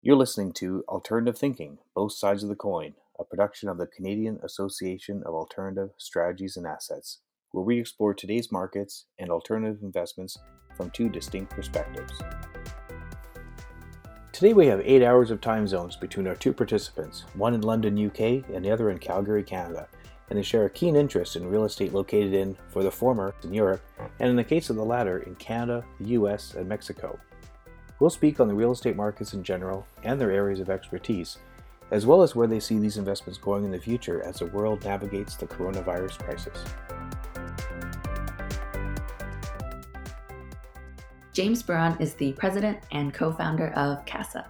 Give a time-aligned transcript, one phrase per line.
[0.00, 4.38] You're listening to Alternative Thinking Both Sides of the Coin, a production of the Canadian
[4.44, 7.18] Association of Alternative Strategies and Assets,
[7.50, 10.38] where we explore today's markets and alternative investments
[10.76, 12.12] from two distinct perspectives.
[14.30, 18.06] Today we have eight hours of time zones between our two participants, one in London,
[18.06, 19.88] UK, and the other in Calgary, Canada,
[20.30, 23.52] and they share a keen interest in real estate located in, for the former, in
[23.52, 23.82] Europe,
[24.20, 27.18] and in the case of the latter, in Canada, the US, and Mexico.
[28.00, 31.38] We'll speak on the real estate markets in general and their areas of expertise,
[31.90, 34.84] as well as where they see these investments going in the future as the world
[34.84, 36.64] navigates the coronavirus crisis.
[41.32, 44.46] James Burron is the president and co founder of CASA.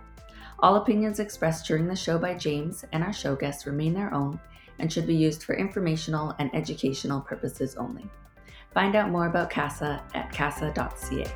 [0.61, 4.39] All opinions expressed during the show by James and our show guests remain their own
[4.79, 8.09] and should be used for informational and educational purposes only.
[8.75, 11.27] Find out more about CASA at casa.ca.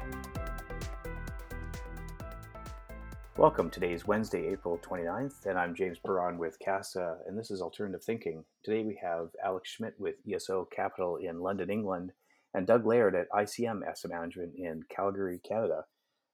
[3.42, 3.70] Welcome.
[3.70, 8.00] Today is Wednesday, April 29th, and I'm James Burron with CASA, and this is Alternative
[8.00, 8.44] Thinking.
[8.62, 12.12] Today we have Alex Schmidt with ESO Capital in London, England,
[12.54, 15.82] and Doug Laird at ICM Asset Management in Calgary, Canada.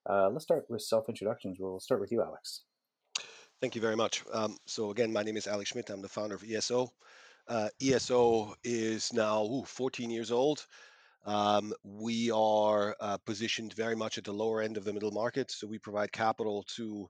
[0.07, 1.57] Uh, let's start with self introductions.
[1.59, 2.65] We'll start with you, Alex.
[3.63, 4.23] Thank you very much.
[4.31, 5.89] Um, so, again, my name is Alex Schmidt.
[5.89, 6.93] I'm the founder of ESO.
[7.49, 10.67] Uh, ESO is now ooh, 14 years old.
[11.29, 15.51] Um, we are uh, positioned very much at the lower end of the middle market.
[15.51, 17.07] So we provide capital to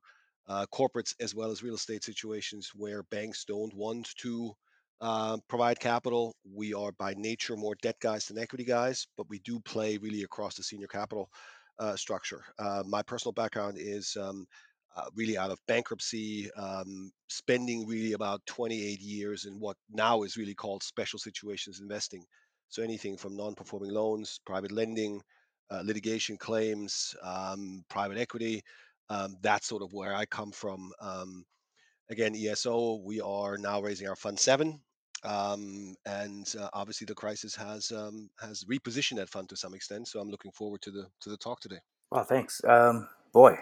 [0.48, 4.52] uh, corporates as well as real estate situations where banks don't want to
[5.00, 6.34] uh, provide capital.
[6.52, 10.24] We are by nature more debt guys than equity guys, but we do play really
[10.24, 11.30] across the senior capital
[11.78, 12.42] uh, structure.
[12.58, 14.48] Uh, my personal background is um,
[14.96, 20.36] uh, really out of bankruptcy, um, spending really about 28 years in what now is
[20.36, 22.24] really called special situations investing.
[22.68, 25.20] So anything from non-performing loans, private lending,
[25.70, 28.62] uh, litigation claims, um, private equity.
[29.10, 30.92] Um, that's sort of where I come from.
[31.00, 31.44] Um,
[32.10, 34.80] again, ESO, we are now raising our fund seven.
[35.24, 40.06] Um, and uh, obviously the crisis has um, has repositioned that fund to some extent.
[40.06, 41.80] So I'm looking forward to the to the talk today.
[42.10, 42.62] Well, thanks.
[42.64, 43.56] Um, boy,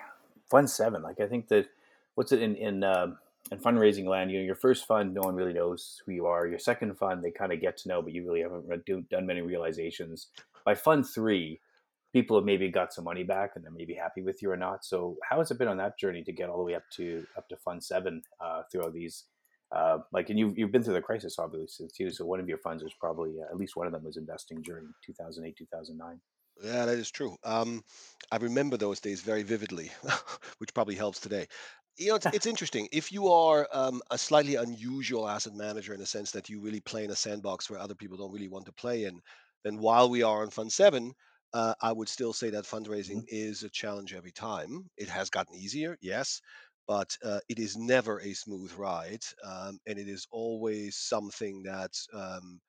[0.51, 1.03] fund seven.
[1.03, 1.67] Like I think that
[2.15, 3.15] what's it in in uh,
[3.51, 4.31] in fundraising land?
[4.31, 6.47] You know, your first fund, no one really knows who you are.
[6.47, 9.27] Your second fund, they kind of get to know, but you really haven't do, done
[9.27, 10.29] many realizations.
[10.65, 11.61] By fund three,
[12.13, 14.85] people have maybe got some money back and they're maybe happy with you or not.
[14.85, 17.27] So how has it been on that journey to get all the way up to
[17.37, 19.25] up to fund seven uh, through all these?
[19.71, 22.11] Uh, like, and you've, you've been through the crisis obviously too.
[22.11, 24.63] So one of your funds was probably uh, at least one of them was investing
[24.63, 26.21] during 2008, 2009.
[26.63, 27.37] Yeah, that is true.
[27.45, 27.85] Um,
[28.33, 29.91] I remember those days very vividly,
[30.59, 31.49] which probably helps today.
[31.99, 32.89] You know, it's, it's interesting.
[32.93, 36.81] If you are um, a slightly unusual asset manager in the sense that you really
[36.81, 39.21] play in a sandbox where other people don't really want to play in,
[39.65, 41.15] then while we are on Fund 7,
[41.55, 43.27] uh, I would still say that fundraising Mhm.
[43.29, 44.91] is a challenge every time.
[44.99, 46.41] It has gotten easier, yes,
[46.87, 49.25] but uh, it is never a smooth ride.
[49.43, 52.61] Um, and it is always something that um,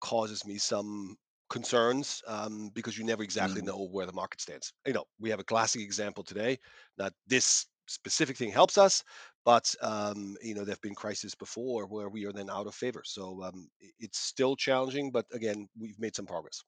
[0.00, 1.16] causes me some
[1.48, 3.62] concerns um, because you never exactly Mm.
[3.62, 4.72] know where the market stands.
[4.86, 6.58] You know, we have a classic example today
[6.96, 9.04] that this specific thing helps us,
[9.44, 12.74] but um, you know, there have been crises before where we are then out of
[12.74, 13.02] favor.
[13.04, 16.62] So um, it's still challenging, but again, we've made some progress.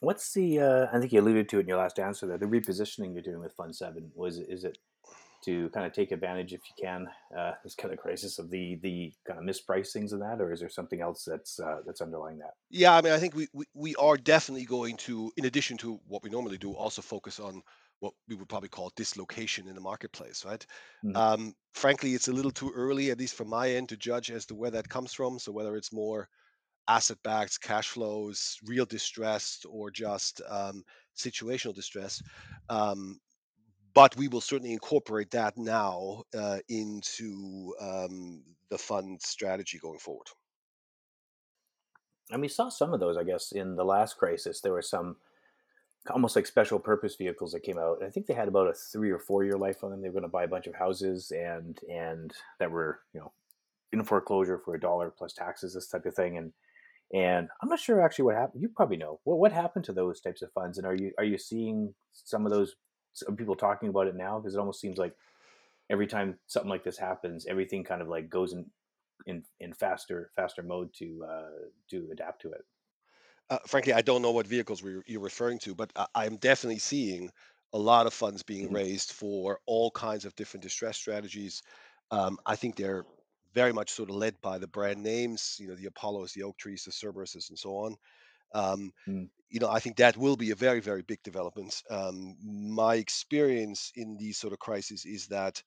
[0.00, 0.60] What's the?
[0.60, 2.26] Uh, I think you alluded to it in your last answer.
[2.26, 4.78] There, the repositioning you're doing with Fund Seven was is it
[5.44, 8.78] to kind of take advantage, if you can, uh, this kind of crisis of the
[8.82, 12.38] the kind of mispricings of that, or is there something else that's uh, that's underlying
[12.38, 12.54] that?
[12.70, 16.00] Yeah, I mean, I think we, we we are definitely going to, in addition to
[16.06, 17.62] what we normally do, also focus on
[18.00, 20.66] what we would probably call dislocation in the marketplace, right?
[21.04, 21.16] Mm.
[21.16, 24.46] Um, frankly, it's a little too early, at least from my end, to judge as
[24.46, 25.38] to where that comes from.
[25.38, 26.28] So whether it's more
[26.88, 30.82] asset-backed cash flows, real distress, or just um,
[31.16, 32.22] situational distress.
[32.68, 33.20] Um,
[33.94, 40.26] but we will certainly incorporate that now uh, into um, the fund strategy going forward.
[42.30, 44.60] And we saw some of those, I guess, in the last crisis.
[44.60, 45.16] There were some
[46.08, 48.02] almost like special purpose vehicles that came out.
[48.02, 50.00] I think they had about a three or four year life on them.
[50.00, 53.32] They were going to buy a bunch of houses and and that were you know
[53.92, 56.38] in foreclosure for a dollar plus taxes, this type of thing.
[56.38, 56.52] And
[57.12, 58.62] and I'm not sure actually what happened.
[58.62, 60.78] You probably know what what happened to those types of funds.
[60.78, 62.76] And are you are you seeing some of those
[63.12, 64.38] some people talking about it now?
[64.38, 65.14] Because it almost seems like
[65.90, 68.64] every time something like this happens, everything kind of like goes in
[69.26, 72.64] in in faster faster mode to uh, to adapt to it.
[73.50, 76.78] Uh, frankly, I don't know what vehicles we, you're referring to, but I, I'm definitely
[76.78, 77.30] seeing
[77.72, 78.72] a lot of funds being Mhm.
[78.72, 81.62] raised for all kinds of different distress strategies.
[82.10, 83.04] Um, I think they're
[83.52, 86.84] very much sort of led by the brand names, you know, the Apollos, the Oaktrees,
[86.84, 87.96] the Cerberuses, and so on.
[88.54, 89.30] Um, Mm.
[89.48, 91.82] you know, I think that will be a very, very big development.
[91.90, 92.36] Um,
[92.74, 95.62] my experience in these sort of crises is that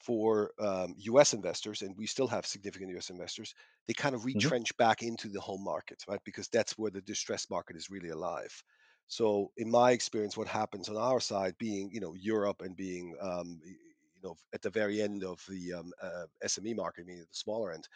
[0.00, 3.54] for um, US investors, and we still have significant US investors,
[3.86, 4.50] they kind of Mhm.
[4.50, 6.20] retrench back into the home market, right?
[6.24, 8.62] Because that's where the distressed market is really alive.
[9.06, 13.16] So, in my experience, what happens on our side, being you know Europe and being
[13.20, 17.28] um, you know at the very end of the um, uh, SME market, meaning the
[17.32, 17.88] smaller end,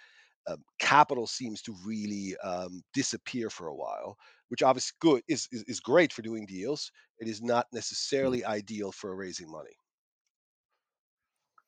[0.49, 4.17] um, capital seems to really um, disappear for a while,
[4.49, 6.93] which obviously good is, is is great for doing deals.
[7.19, 7.67] It is not
[8.21, 8.43] Mhm.
[8.43, 9.75] necessarily ideal for raising money.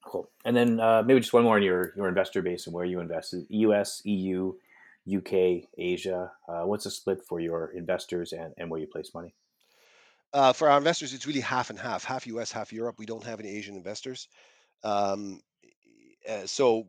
[0.04, 0.28] Cool.
[0.44, 3.00] And then uh, maybe just one more on your your investor base and where you
[3.00, 4.52] invest: U.S., EU,
[5.12, 6.30] UK, Asia.
[6.48, 9.34] Uh, what's the split for your investors and, and where you place money?
[10.32, 12.96] Uh, for our investors, it's really half and half, half US, half Europe.
[12.98, 14.28] We don't have any Asian investors.
[14.82, 15.40] Um,
[16.28, 16.86] uh, so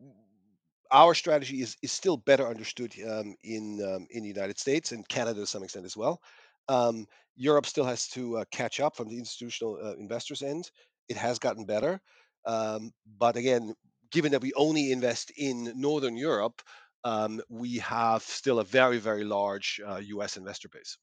[0.91, 5.07] our strategy is is still better understood um, in um, in the United States and
[5.07, 6.21] Canada to some extent as well.
[6.67, 10.71] Um, Europe still has to uh, catch up from the institutional uh, investors end.
[11.09, 12.01] It has gotten better,
[12.45, 13.73] um, but again,
[14.11, 16.61] given that we only invest in Northern Europe,
[17.03, 20.37] um, we have still a very very large uh, U.S.
[20.37, 20.97] investor base.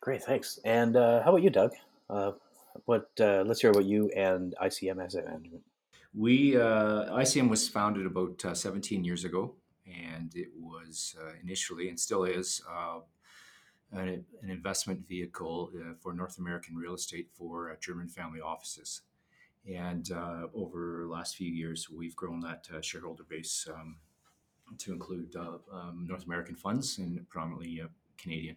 [0.00, 0.58] Great, thanks.
[0.64, 1.72] And uh, how about you, Doug?
[2.08, 2.32] Uh,
[2.86, 3.10] what?
[3.20, 5.62] Uh, let's hear about you and ICM Asset Management.
[6.14, 9.54] We uh, ICM was founded about uh, 17 years ago,
[9.86, 13.00] and it was uh, initially and still is uh,
[13.92, 19.02] an, an investment vehicle uh, for North American real estate for uh, German family offices.
[19.68, 23.96] And uh, over the last few years, we've grown that uh, shareholder base um,
[24.78, 28.56] to include uh, um, North American funds and predominantly uh, Canadian.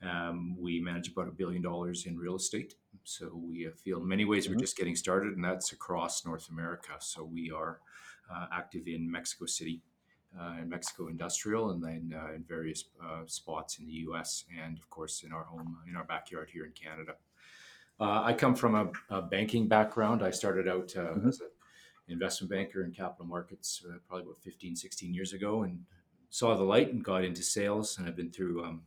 [0.00, 2.74] Um, we manage about a billion dollars in real estate.
[3.04, 4.60] So we uh, feel in many ways we're Mhm.
[4.60, 6.92] just getting started, and that's across North America.
[7.00, 7.80] So we are
[8.30, 9.82] uh, active in Mexico City,
[10.38, 14.44] uh, in Mexico Industrial, and then uh, in various uh, spots in the U.S.
[14.62, 17.16] and of course in our home, in our backyard here in Canada.
[18.00, 20.22] Uh, I come from a, a banking background.
[20.22, 21.28] I started out uh, Mhm.
[21.28, 21.48] as an
[22.08, 25.84] investment banker in capital markets uh, probably about 15, 16 years ago, and
[26.30, 27.98] saw the light and got into sales.
[27.98, 28.86] And I've been through um,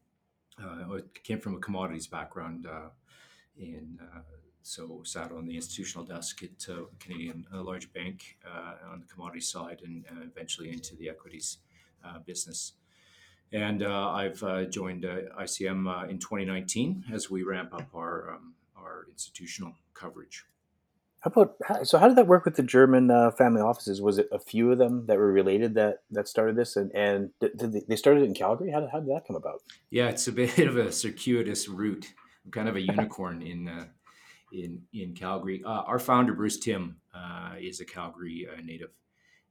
[0.62, 2.90] uh, I came from a commodities background, uh,
[3.58, 4.20] and uh,
[4.62, 9.08] so sat on the institutional desk at uh, Canadian a large bank uh, on the
[9.08, 11.58] commodity side, and uh, eventually into the equities
[12.06, 12.74] uh, business.
[13.52, 18.36] And uh, I've uh, joined uh, ICM uh, in 2019 as we ramp up our
[18.36, 20.46] um, our institutional coverage.
[21.22, 21.56] How about
[21.88, 22.00] so?
[22.00, 24.02] How did that work with the German uh, family offices?
[24.02, 27.30] Was it a few of them that were related that that started this, and and
[27.40, 28.72] they, they started it in Calgary?
[28.72, 29.62] How did, how did that come about?
[29.92, 32.08] Yeah, it's a bit of a circuitous route.
[32.44, 33.86] I'm kind of a unicorn in uh,
[34.52, 35.62] in in Calgary.
[35.64, 38.90] Uh, our founder Bruce Tim uh, is a Calgary uh, native,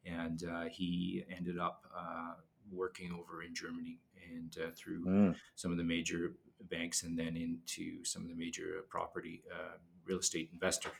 [0.04, 2.32] and uh, he ended up uh,
[2.72, 4.00] working over in Germany
[4.34, 5.36] and uh, through Mm.
[5.54, 6.34] some of the major
[6.64, 10.90] banks, and then into some of the major property uh, real estate investor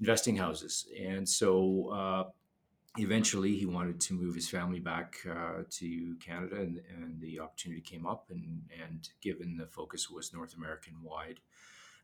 [0.00, 0.86] investing houses.
[0.98, 2.24] And so uh,
[2.98, 7.80] eventually, he wanted to move his family back uh, to Canada, and, and the opportunity
[7.80, 8.26] came up.
[8.30, 11.40] And and given the focus was North American wide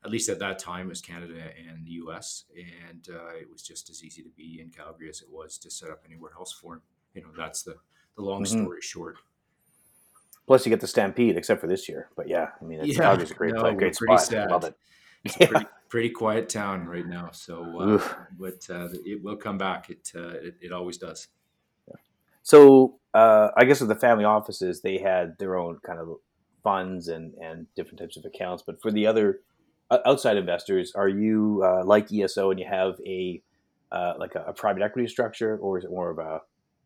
[0.05, 2.45] at least at that time, it was Canada and the U.S.
[2.89, 5.71] And uh, it was just as easy to be in Calgary as it was to
[5.71, 6.83] set up anywhere else for him.
[7.15, 7.77] You know, that's the
[8.17, 8.47] the long Mhm.
[8.63, 9.19] story short.
[10.51, 12.09] Plus, you get the Stampede, except for this year.
[12.17, 14.21] But yeah, I mean, it's, Yeah, Calgary's a great no, place, great spot.
[14.21, 14.51] sad.
[14.51, 14.75] Love it.
[15.23, 17.31] It's a pretty pretty quiet town right now.
[17.31, 18.05] So, uh,
[18.37, 19.91] but uh, it will come back.
[19.91, 21.29] It, uh, it it always does.
[22.43, 26.17] So uh, I guess with the family offices, they had their own kind of
[26.65, 28.65] funds and and different types of accounts.
[28.67, 29.43] But for the other
[29.89, 33.41] uh, outside investors, are you uh, like ESO and you have a
[33.93, 36.41] uh, like a, a private equity structure, or is it more of a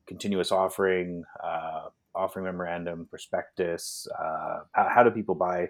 [0.07, 4.07] continuous offering, uh, offering memorandum, prospectus?
[4.19, 5.69] Uh, how, how do people buy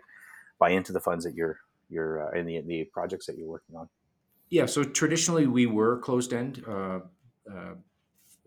[0.58, 1.58] buy into the funds that you're
[1.88, 3.88] you're uh, in the the projects that you're working on?
[4.50, 4.66] Yeah.
[4.66, 7.00] So traditionally, we were closed end uh,
[7.50, 7.74] uh,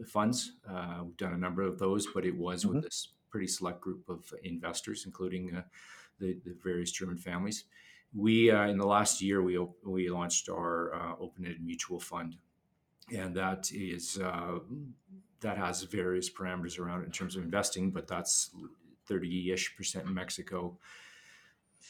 [0.07, 0.53] funds.
[0.69, 2.83] Uh, we've done a number of those, but it was with Mhm.
[2.83, 5.63] this pretty select group of investors, including uh,
[6.19, 7.65] the, the various German families.
[8.13, 12.37] We uh, in the last year we op- we launched our uh, open-ended mutual fund,
[13.13, 14.59] and that is uh,
[15.41, 18.51] that has various parameters around it in terms of investing, but that's
[19.07, 20.77] thirty-ish percent in Mexico,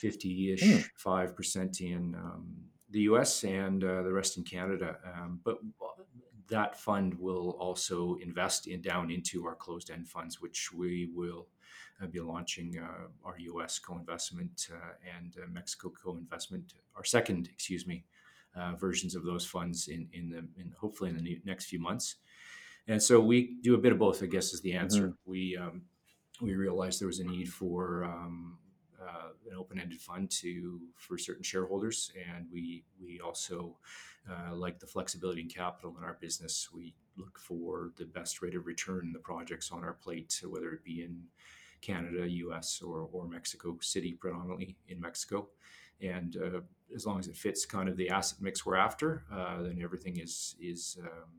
[0.01, 0.07] Hmm.
[0.07, 2.55] 50-ish, 5% in um,
[2.91, 4.97] the US and uh, the rest in Canada.
[5.03, 5.57] Um, but
[6.49, 11.47] that fund will also invest in down into our closed-end funds, which we will
[12.01, 17.85] uh, be launching uh, our US co-investment uh, and uh, Mexico co-investment, our second, excuse
[17.87, 18.05] me,
[18.55, 22.15] uh, versions of those funds in in the in hopefully in the next few months.
[22.87, 25.13] And so we do a bit of both, I guess, is the answer.
[25.25, 25.83] We um,
[26.41, 28.57] we realized there was a need for um,
[29.01, 33.77] uh, an open-ended fund to for certain shareholders, and we we also
[34.29, 36.69] uh, like the flexibility and capital in our business.
[36.73, 40.71] We look for the best rate of return in the projects on our plate, whether
[40.71, 41.23] it be in
[41.81, 42.81] Canada, U.S.
[42.81, 45.49] or or Mexico City, predominantly in Mexico.
[45.99, 46.59] And uh,
[46.95, 50.17] as long as it fits kind of the asset mix we're after, uh, then everything
[50.17, 51.29] is is um,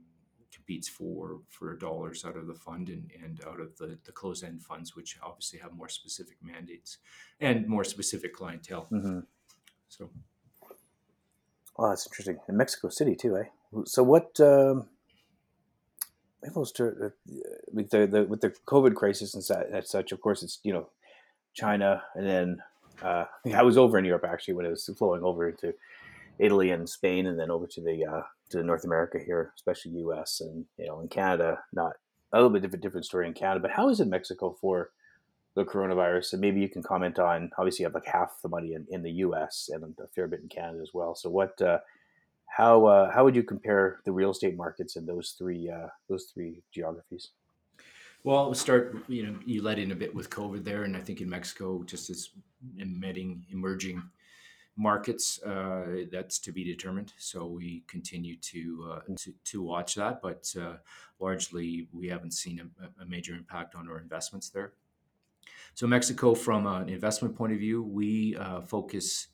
[0.52, 4.44] competes for for dollars out of the fund and, and out of the, the closed
[4.44, 6.98] end funds, which obviously have more specific mandates
[7.40, 8.86] and more specific clientele.
[8.90, 9.20] Mm-hmm.
[9.88, 10.10] So,
[11.78, 12.38] oh, that's interesting.
[12.48, 13.44] In Mexico City too, eh?
[13.84, 14.38] So what?
[14.40, 14.86] Um,
[16.54, 17.14] those ter-
[17.72, 19.44] with the, the with the COVID crisis and
[19.86, 20.88] such, of course, it's you know
[21.54, 22.62] China, and then
[23.02, 23.24] uh,
[23.54, 25.74] I was over in Europe actually when it was flowing over into
[26.38, 30.40] Italy and Spain, and then over to the uh, to North America here, especially U.S.
[30.40, 31.58] and you know in Canada.
[31.72, 31.92] Not
[32.32, 34.90] a little bit different different story in Canada, but how is it Mexico for
[35.54, 36.32] the coronavirus?
[36.32, 37.50] And maybe you can comment on.
[37.58, 39.70] Obviously, you have like half the money in, in the U.S.
[39.72, 41.14] and a fair bit in Canada as well.
[41.14, 41.60] So what?
[41.60, 41.78] Uh,
[42.46, 46.24] how uh, how would you compare the real estate markets in those three uh, those
[46.32, 47.30] three geographies?
[48.24, 48.96] Well, we'll start.
[49.06, 51.82] You know, you led in a bit with COVID there, and I think in Mexico,
[51.84, 52.30] just as
[52.78, 54.02] emitting emerging
[54.78, 57.12] markets, uh, that's to be determined.
[57.18, 60.76] So we continue to uh, to, to watch that, but uh,
[61.18, 64.73] largely we haven't seen a, a, major impact on our investments there.
[65.75, 69.28] So Mexico, from an investment point of view, we uh, focus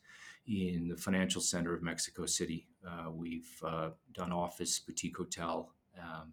[0.47, 2.67] in the financial center of Mexico City.
[2.87, 5.73] Uh, we've uh, done office, boutique hotel.
[5.99, 6.33] Um,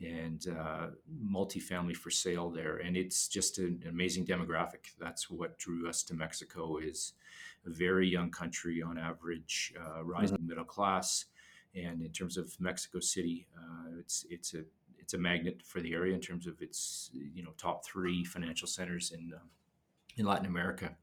[0.00, 0.88] and uh,
[1.24, 2.76] multifamily for sale there.
[2.76, 4.92] And it's just an amazing demographic.
[5.00, 7.14] That's what drew us to Mexico is
[7.66, 10.48] a very young country on average, uh, rising mm-hmm.
[10.48, 11.26] middle class.
[11.74, 14.64] And in terms of Mexico City, uh, it's it's a
[14.98, 18.66] it's a magnet for the area in terms of its you know top three financial
[18.66, 19.44] centers in uh,
[20.16, 20.96] in Latin America.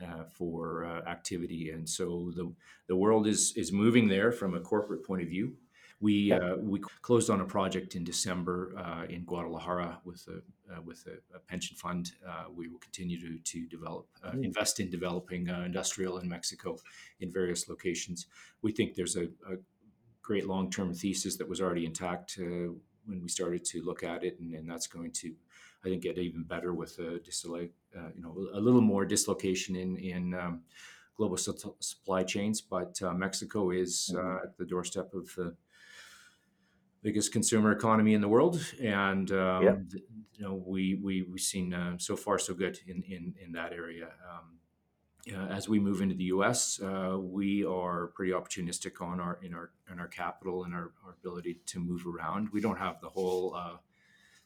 [0.00, 2.48] Uh, for uh, activity, and so the
[2.86, 5.56] the world is is moving there from a corporate point of view.
[6.00, 10.38] We uh, we closed on a project in December uh, in Guadalajara with a
[10.72, 12.12] uh, with a, a, pension fund.
[12.26, 14.44] Uh, we will continue to to develop mm.
[14.44, 16.78] invest in developing uh, industrial in Mexico
[17.20, 18.26] in various locations.
[18.62, 19.56] We think there's a, a
[20.22, 24.38] great long term thesis that was already intact when we started to look at it,
[24.38, 25.34] and, and that's going to
[25.84, 29.76] I think get even better with a dislocate, uh, you know, a little more dislocation
[29.76, 30.62] in in um,
[31.16, 32.60] global su- supply chains.
[32.60, 34.44] But uh, Mexico is uh, mm-hmm.
[34.44, 35.54] at the doorstep of the
[37.02, 39.76] biggest consumer economy in the world, and um, yeah.
[40.34, 43.72] you know we we we've seen uh, so far so good in in in that
[43.72, 44.08] area.
[44.30, 44.58] Um,
[45.34, 49.54] uh, as we move into the U.S., uh, we are pretty opportunistic on our in
[49.54, 52.48] our in our capital and our, our ability to move around.
[52.52, 53.76] We don't have the whole uh,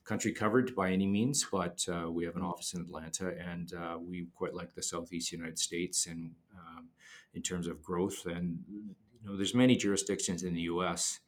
[0.05, 3.99] country covered by any means, but uh, we have an office in Atlanta, and uh,
[3.99, 6.07] we quite like the Southeast United States.
[6.07, 6.89] And um,
[7.35, 8.95] in terms of growth, and you
[9.25, 11.21] know, there's many jurisdictions in the U.S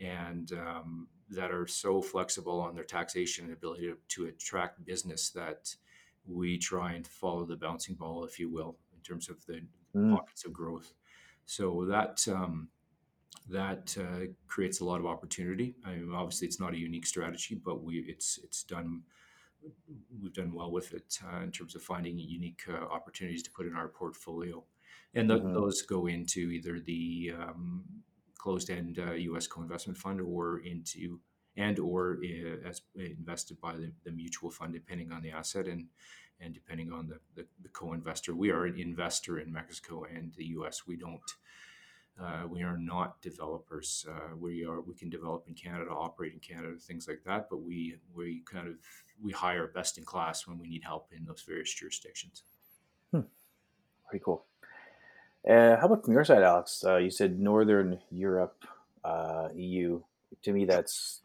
[0.00, 5.30] and um, that are so flexible on their taxation and ability to, to, attract business
[5.30, 5.74] that
[6.26, 9.60] we try and follow the bouncing ball, if you will, in terms of the
[9.94, 10.14] mm.
[10.14, 10.94] pockets of growth.
[11.46, 12.68] So that um,
[13.48, 15.74] that uh, creates a lot of opportunity.
[15.84, 19.02] I mean, obviously, it's not a unique strategy, but we it's it's done.
[20.22, 23.66] We've done well with it uh, in terms of finding unique uh, opportunities to put
[23.66, 24.62] in our portfolio,
[25.14, 25.54] and th- mm-hmm.
[25.54, 27.84] those go into either the um,
[28.38, 29.46] closed-end uh, U.S.
[29.46, 31.20] co-investment fund or into
[31.56, 35.86] and or uh, as invested by the, the, mutual fund, depending on the asset and
[36.40, 38.32] and depending on the, the, the, co-investor.
[38.32, 40.86] We are an investor in Mexico and the U.S.
[40.86, 41.20] We don't.
[42.20, 44.06] Uh, we are not developers.
[44.08, 44.80] Uh, we are.
[44.80, 47.48] We can develop in Canada, operate in Canada, things like that.
[47.50, 48.74] But we we kind of
[49.20, 52.44] we hire best in class when we need help in those various jurisdictions.
[53.12, 53.22] Hmm.
[54.10, 54.46] Very cool.
[55.46, 56.82] Uh, how about from your side, Alex?
[56.84, 58.64] Uh, you said Northern Europe,
[59.04, 60.00] uh, EU.
[60.42, 61.20] To me, that's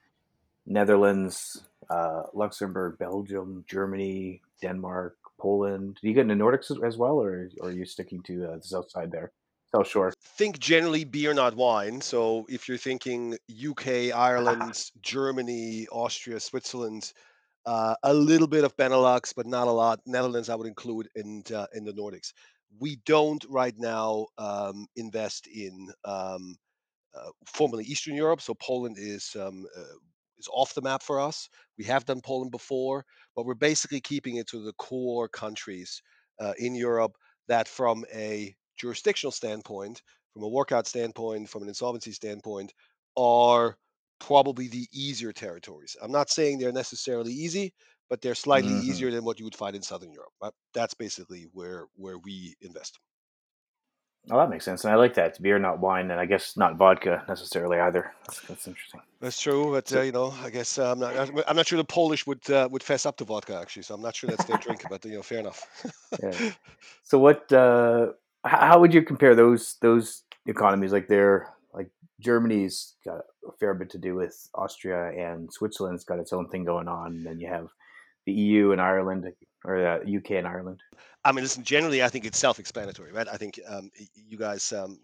[0.65, 5.97] Netherlands, uh, Luxembourg, Belgium, Germany, Denmark, Poland.
[6.01, 8.63] Do you get into Nordics as well, or, or are you sticking to uh, the
[8.63, 9.31] south side there,
[9.73, 10.13] south shore?
[10.37, 11.99] Think generally beer, not wine.
[11.99, 17.11] So if you're thinking UK, Ireland, Germany, Austria, Switzerland,
[17.65, 19.99] uh, a little bit of Benelux, but not a lot.
[20.05, 21.43] Netherlands, I would include in
[21.73, 22.33] in the Nordics
[22.79, 26.55] we don't right now um, invest in um,
[27.15, 28.41] uh, formerly Eastern Europe.
[28.41, 29.97] So Poland is um, uh,
[30.37, 31.49] is off the map for us.
[31.77, 36.01] We have done Poland before, but we're basically keeping it to the core countries
[36.39, 37.15] uh, in Europe
[37.47, 40.01] that, from a jurisdictional standpoint,
[40.33, 42.73] from a workout standpoint, from an insolvency standpoint,
[43.15, 43.77] are
[44.19, 45.95] probably the easier territories.
[46.01, 47.73] I'm not saying they're necessarily easy,
[48.13, 48.83] but they're slightly Mhm.
[48.83, 50.33] easier than what you would find in Southern Europe.
[50.39, 50.53] Right?
[50.71, 52.99] That's basically where where we invest.
[54.29, 55.41] Oh, that makes sense, and I like that.
[55.41, 58.13] Beer, not wine, and I guess not vodka necessarily either.
[58.27, 59.01] That's, that's interesting.
[59.19, 61.17] That's true, but uh, you know, I guess uh, I'm not.
[61.17, 63.81] I'm I'm not sure the Polish would uh, would fess up to vodka actually.
[63.81, 65.59] So I'm not sure that's their drink, but you know, fair enough.
[66.21, 66.51] yeah.
[67.09, 67.51] So, what?
[67.51, 68.13] Uh,
[68.45, 70.91] how would you compare those those economies?
[70.91, 71.89] Like, they're like
[72.19, 76.63] Germany's got a fair bit to do with Austria, and Switzerland's got its own thing
[76.63, 77.07] going on.
[77.15, 77.69] And then you have
[78.25, 79.25] the EU and Ireland,
[79.65, 80.81] or uh, UK and Ireland.
[81.23, 81.63] I mean, listen.
[81.63, 83.27] Generally, I think it's self-explanatory, right?
[83.27, 84.99] I think um, you guys, um,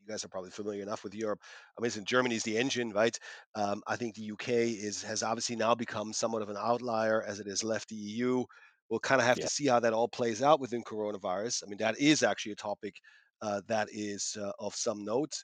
[0.00, 1.40] you guys are probably familiar enough with Europe.
[1.76, 3.16] I mean, listen, Germany's the engine, right?
[3.54, 7.40] Um, I think the UK is has obviously now become somewhat of an outlier as
[7.40, 8.44] it has left the EU.
[8.90, 9.44] We'll kind of have Yeah.
[9.44, 11.62] to see how that all plays out within coronavirus.
[11.64, 12.96] I mean, that is actually a topic
[13.42, 15.34] uh, that is uh, of some note.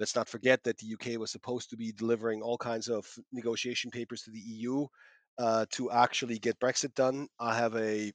[0.00, 3.90] Let's not forget that the UK was supposed to be delivering all kinds of negotiation
[3.90, 4.86] papers to the EU
[5.38, 7.28] uh, to actually get Brexit done.
[7.38, 8.12] I have a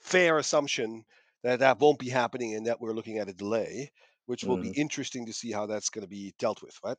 [0.00, 1.04] fair assumption
[1.42, 3.90] that that won't be happening and that we're looking at a delay,
[4.26, 6.96] which will be hmm interesting to see how that's going to be dealt with, right?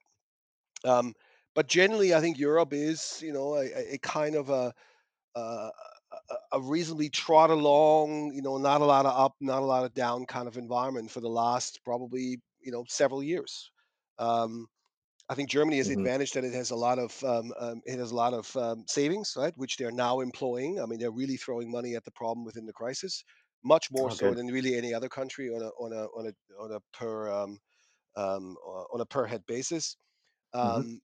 [0.86, 1.14] Um,
[1.56, 4.74] but generally, I think Europe is, you know, a, a kind of a
[6.52, 9.94] a reasonably trot along, you know, not a lot of up, not a lot of
[9.94, 13.72] down kind of environment for the last probably, you know, several years.
[14.18, 14.68] Um,
[15.30, 17.82] I think Germany has the hmm advantage that it has a lot of um, um,
[17.86, 20.80] it has a lot of um, savings, right, which they're now employing.
[20.80, 23.24] I mean, they're really throwing money at the problem within the crisis,
[23.64, 26.62] much more Oh, so than really any other country on a on a on a
[26.64, 27.60] on a per um,
[28.16, 28.58] um,
[28.94, 29.98] on a per head basis.
[30.62, 31.02] hmm Um,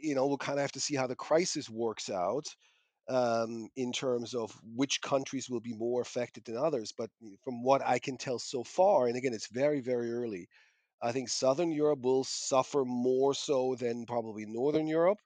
[0.00, 2.46] you know, we'll kind of have to see how the crisis works out
[3.08, 6.92] um, in terms of which countries will be more affected than others.
[6.96, 7.10] But
[7.42, 10.48] from what I can tell so far, and again, it's very very early
[11.02, 15.18] I think Southern Europe will suffer more so than probably Northern Europe,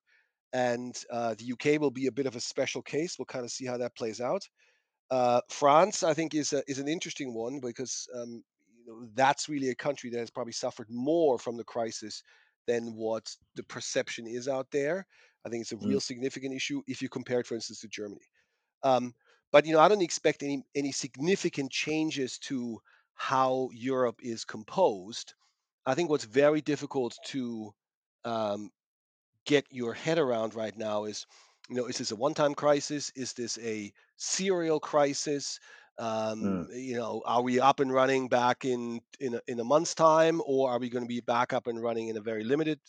[0.52, 3.18] and uh, the UK will be a bit of a special case.
[3.18, 4.48] We'll kind of see how that plays out.
[5.10, 8.42] Uh, France, I think, is a, is an interesting one because um,
[8.76, 12.22] you know that's really a country that has probably suffered more from the crisis
[12.66, 15.06] than what the perception is out there.
[15.44, 18.24] I think it's a real significant issue if you compare it, for instance, to Germany.
[18.82, 19.14] Um,
[19.52, 22.80] but you know, I don't expect any any significant changes to
[23.14, 25.34] how Europe is composed.
[25.86, 27.74] I think what's very difficult to
[28.24, 28.70] um,
[29.44, 31.26] get your head around right now is,
[31.68, 33.12] you know, is this a one-time crisis?
[33.14, 35.58] Is this a serial crisis?
[35.98, 39.64] Um, mm you know, are we up and running back in in a, in a
[39.64, 42.42] month's time, or are we going to be back up and running in a very
[42.42, 42.80] limited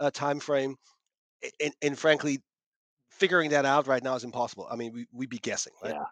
[0.00, 0.76] uh, time frame?
[1.60, 2.42] And, and frankly,
[3.10, 4.66] figuring that out right now is impossible.
[4.70, 5.94] I mean, we, we'd be guessing, right?
[5.94, 6.04] Yeah.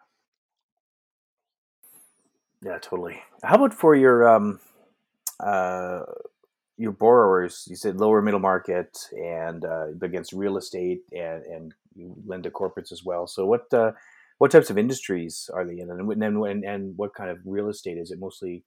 [2.63, 2.77] Yeah.
[2.79, 3.21] Totally.
[3.43, 4.59] How about for your um
[5.39, 6.03] uh
[6.83, 7.65] your borrowers?
[7.69, 12.51] You said lower middle market and uh, against real estate and and you lend to
[12.51, 13.27] corporates as well.
[13.27, 13.93] So what uh,
[14.39, 17.69] what types of industries are they in, and when- and and what kind of real
[17.69, 18.19] estate is it?
[18.19, 18.65] Mostly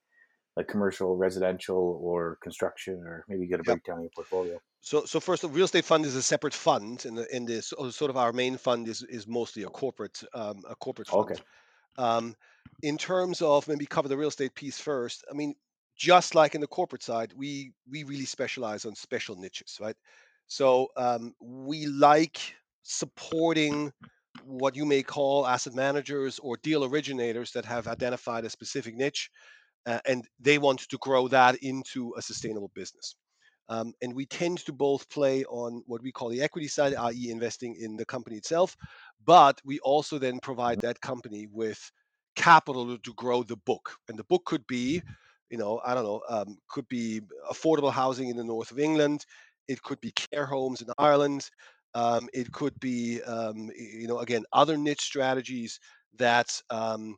[0.57, 3.79] like commercial, residential, or construction, or maybe you got a Yep.
[3.79, 4.63] breakdown of your portfolio.
[4.81, 7.69] So, so first, the real estate fund is a separate fund, and the, and this
[7.91, 11.37] sort of our main fund is is mostly a corporate um, a corporate Okay.
[11.37, 11.43] fund.
[11.99, 12.37] Um,
[12.83, 15.57] in terms of maybe cover the real estate piece first, I mean,
[15.97, 19.97] just like in the corporate side, we we really specialize on special niches, right?
[20.47, 22.39] So um, we like
[22.83, 23.93] supporting
[24.45, 29.31] what you may call asset managers or deal originators that have identified a specific niche,
[29.87, 33.17] uh, and they want to grow that into a sustainable business.
[33.69, 37.31] Um, and we tend to both play on what we call the equity side, i.e.,
[37.31, 38.77] investing in the company itself,
[39.25, 41.91] but we also then provide that company with
[42.37, 43.97] capital to grow the book.
[44.09, 45.03] And the book could be,
[45.51, 49.25] you know, I don't know, um, could be affordable housing in the north of England,
[49.69, 51.51] it could be care homes in Ireland,
[51.95, 55.81] um, it could be, um, you know, again, other niche strategies
[56.15, 56.61] that.
[56.71, 57.17] Um,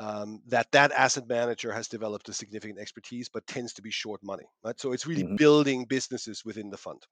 [0.00, 4.22] um, that that asset manager has developed a significant expertise but tends to be short
[4.22, 7.04] money right so it's really hmm building businesses within the fund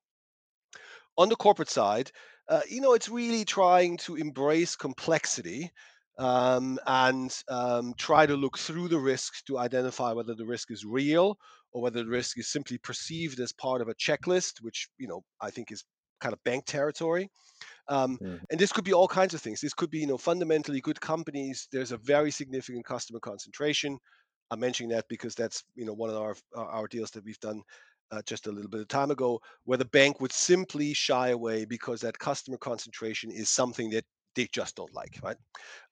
[1.18, 2.11] on the corporate side
[2.48, 5.70] uh, you know it's really trying to embrace complexity
[6.18, 10.85] um, and um, try to look through the risks to identify whether the risk is
[10.85, 11.38] real
[11.72, 15.22] or whether the risk is simply perceived as part of a checklist which you know
[15.40, 15.85] i think is
[16.20, 17.29] kind of bank territory
[17.88, 19.61] um, hmm and this could be all kinds of things.
[19.61, 21.68] This could be, you know, fundamentally good companies.
[21.72, 23.98] There's a very significant customer concentration.
[24.50, 27.40] I'm mentioning that because that's, you know, one of our our our deals that we've
[27.40, 27.62] done
[28.12, 31.64] uh, just a little bit of time ago, where the bank would simply shy away
[31.64, 34.05] because that customer concentration is something that
[34.37, 35.38] they just don't like, right?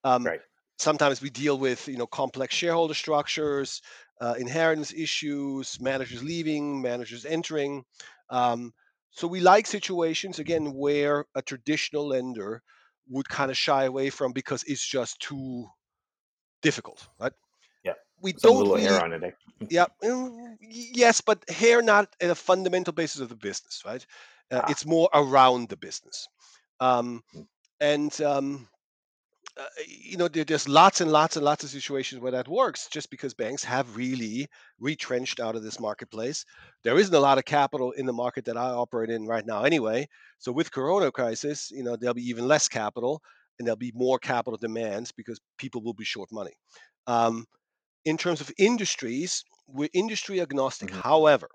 [0.04, 0.40] Um, Right.
[0.78, 3.82] sometimes we deal with you know complex shareholder structures,
[4.20, 7.84] uh, inheritance issues, managers leaving, managers entering.
[8.30, 8.72] Um,
[9.10, 12.62] so we like situations again where a traditional lender
[13.08, 15.68] would kind of shy away from because it's just too
[16.62, 17.32] difficult, right?
[17.84, 17.94] Yeah.
[18.20, 19.34] We Some don't little really, hair on it.
[19.70, 24.06] Yeah, mm, yes, but hair not at a fundamental basis of the business, right?
[24.50, 24.68] Uh, Ah.
[24.68, 26.28] it's more around the business.
[26.80, 27.46] Um, Mm.
[27.80, 28.68] And um,
[29.58, 32.88] uh, you know, there, there's lots and lots and lots of situations where that works
[32.90, 34.48] just because banks have really
[34.80, 36.44] retrenched out of this marketplace.
[36.82, 39.62] There isn't a lot of capital in the market that I operate in right now
[39.64, 40.08] anyway.
[40.38, 43.22] So with Corona crisis, you know, there'll be even less capital
[43.58, 46.54] and there'll be more capital demands because people will be short money.
[47.06, 47.46] Um,
[48.04, 50.90] in terms of industries, we're industry agnostic.
[50.90, 51.02] Mhm.
[51.02, 51.48] However,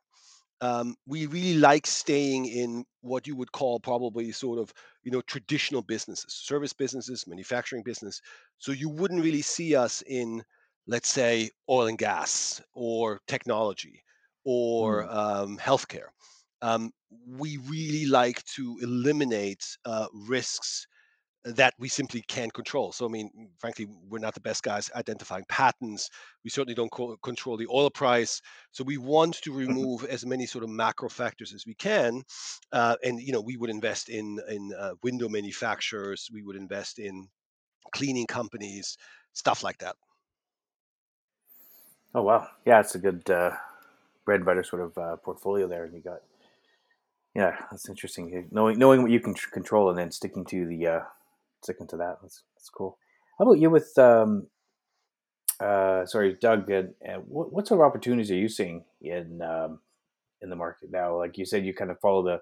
[0.62, 5.22] um, we really like staying in what you would call probably sort of you know
[5.22, 8.22] traditional businesses service businesses manufacturing business
[8.58, 10.44] so you wouldn't really see us in
[10.88, 14.04] let's say oil and gas or technology
[14.44, 15.10] or Mm.
[15.14, 16.10] um, healthcare
[16.62, 16.92] um,
[17.28, 20.88] we really like to eliminate uh, risks
[21.56, 22.92] that we simply can't control.
[22.92, 26.10] So, I mean, frankly, we're not the best guys identifying patents.
[26.44, 28.42] We certainly don't co- control the oil price.
[28.72, 32.24] So, we want to remove as many sort of macro factors as we can.
[32.72, 36.30] Uh, and you know, we would invest in in uh, window manufacturers.
[36.34, 37.28] We would invest in
[37.92, 38.98] cleaning companies,
[39.34, 39.96] stuff like that.
[42.14, 43.52] Oh wow, yeah, it's a good uh,
[44.26, 46.22] bread and butter sort of uh, portfolio there, and you got
[47.36, 48.48] yeah, that's interesting.
[48.52, 51.00] Knowing knowing what you can tr- control and then sticking to the uh,
[51.62, 52.18] sticking to that.
[52.22, 52.98] That's that's cool.
[53.38, 54.48] How about you with um,
[55.60, 56.70] uh, sorry, Doug?
[56.70, 56.94] And,
[57.28, 59.80] what what sort of opportunities are you seeing in um,
[60.42, 61.18] in the market now?
[61.18, 62.42] Like you said, you kind of follow the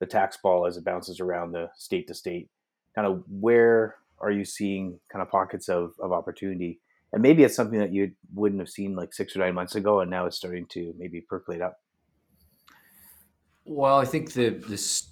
[0.00, 2.48] the tax ball as it bounces around the state to state.
[2.94, 6.80] Kind of where are you seeing kind of pockets of, of opportunity?
[7.12, 10.00] And maybe it's something that you wouldn't have seen like six or nine months ago,
[10.00, 11.80] and now it's starting to maybe percolate up.
[13.64, 15.10] Well, I think the this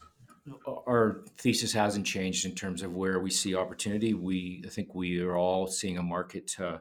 [0.87, 4.15] our thesis hasn't changed in terms of where we see opportunity.
[4.15, 6.79] We I think we are all seeing a market uh,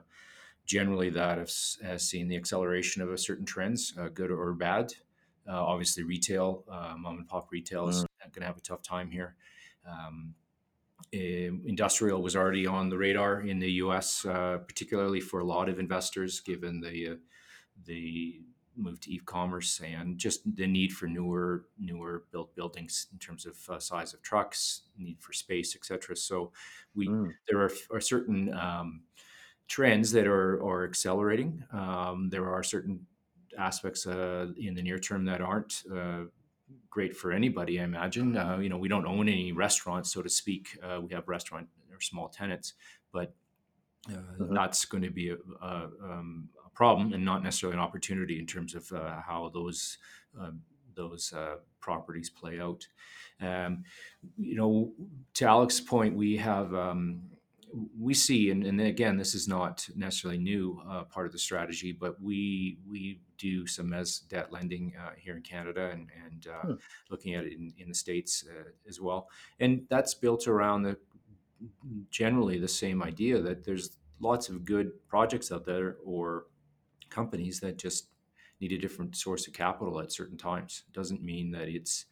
[0.66, 4.94] generally that has, has seen the acceleration of a certain trends, uh, good or bad.
[5.48, 8.32] Uh, obviously, retail, uh, mom and pop retail is Mm.
[8.32, 9.36] going to have a tough time here.
[9.88, 10.34] Um,
[11.14, 15.70] eh, industrial was already on the radar in the U.S., uh, particularly for a lot
[15.70, 17.16] of investors, given the uh,
[17.86, 18.42] the
[18.78, 23.58] move to e-commerce and just the need for newer newer built buildings in terms of
[23.70, 26.16] uh, size of trucks, need for space, etc.
[26.16, 26.52] So
[26.94, 27.36] we Mm.
[27.48, 29.04] there are, are certain um,
[29.68, 31.64] trends that are are accelerating.
[31.72, 33.08] Um, there are certain
[33.58, 36.26] aspects uh, in the near term that aren't uh,
[36.90, 37.80] great for anybody.
[37.80, 38.38] I imagine.
[38.38, 40.78] Uh, you know, we don't own any restaurants, so to speak.
[40.82, 42.74] Uh, we have restaurant or small tenants,
[43.12, 43.36] but
[44.10, 44.56] uh, Mhm.
[44.56, 48.46] that's going to be a, a, um, a problem and not necessarily an opportunity in
[48.46, 49.98] terms of uh, how those
[50.40, 50.62] um,
[50.96, 52.88] those uh, properties play out.
[53.42, 53.84] Um,
[54.38, 54.94] you know,
[55.36, 57.24] to Alex's point, we have um,
[58.00, 61.92] we see, and, and again, this is not necessarily new uh, part of the strategy,
[61.92, 66.62] but we we do some as debt lending uh, here in Canada and and uh,
[66.62, 66.74] Hmm.
[67.10, 70.98] looking at it in, in the states uh, as well, and that's built around the
[72.10, 76.46] generally the same idea that there's lots of good projects out there or
[77.20, 78.10] companies that just
[78.62, 80.84] need a different source of capital at certain times.
[80.94, 82.06] Doesn't mean that it's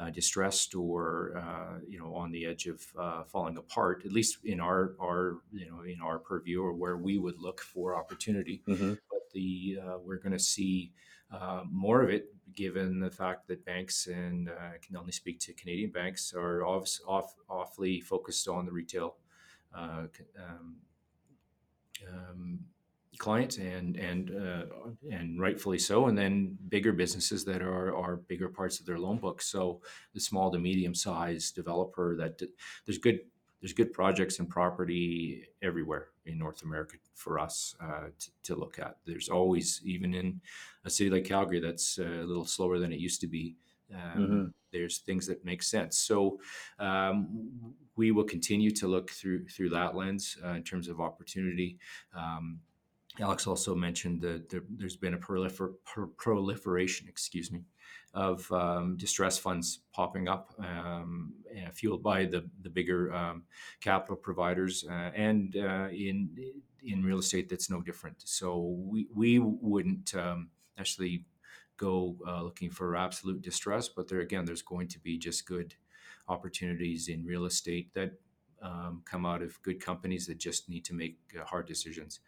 [0.00, 1.02] uh, distressed or
[1.44, 4.02] uh, you know on the edge of uh, falling apart.
[4.04, 5.20] At least in our our
[5.52, 8.62] you know in our purview or where we would look for opportunity.
[8.66, 10.92] hmm But the uh, we're going to see
[11.30, 15.38] uh, more of it given the fact that banks and uh, I can only speak
[15.40, 19.16] to Canadian banks are off, off, awfully focused on the retail
[19.76, 20.06] uh,
[20.44, 20.76] um,
[22.08, 22.60] um,
[23.18, 24.64] client and and uh,
[25.10, 29.18] and rightfully so and then bigger businesses that are are bigger parts of their loan
[29.18, 29.80] book so
[30.14, 32.40] the small to medium sized developer that
[32.86, 33.20] there's good
[33.60, 38.78] there's good projects and property everywhere in North America for us uh, to, to look
[38.78, 38.98] at.
[39.04, 40.40] There's always, even in
[40.84, 43.56] a city like Calgary, that's uh, a little slower than it used to be.
[43.92, 45.98] Um, hmm There's things that make sense.
[45.98, 46.40] So
[46.78, 47.50] um,
[47.96, 51.78] we will continue to look through through that lens uh, in terms of opportunity.
[52.14, 52.60] Um,
[53.20, 57.62] Alex also mentioned that there, there's been a prolifer, pro- proliferation, excuse me,
[58.14, 63.44] of um, distress funds popping up, um, uh, fueled by the the bigger um,
[63.80, 66.30] capital providers, uh, and uh, in
[66.82, 68.16] in real estate, that's no different.
[68.24, 71.24] So we we wouldn't um, actually
[71.76, 75.74] go uh, looking for absolute distress, but there again, there's going to be just good
[76.28, 78.12] opportunities in real estate that
[78.62, 82.20] um, come out of good companies that just need to make uh, hard decisions.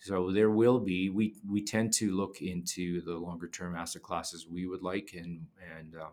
[0.00, 1.10] So there will be.
[1.10, 5.46] We we tend to look into the longer term asset classes we would like, and
[5.76, 6.12] and um,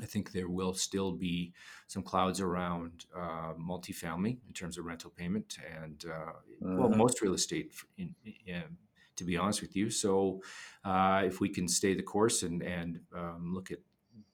[0.00, 1.52] I think there will still be
[1.86, 6.32] some clouds around uh, multifamily in terms of rental payment and uh,
[6.74, 6.96] well, Mhm.
[6.96, 8.14] most real estate, in,
[8.46, 8.78] in,
[9.16, 9.90] to be honest with you.
[9.90, 10.42] So,
[10.84, 13.78] uh, if we can stay the course and and um, look at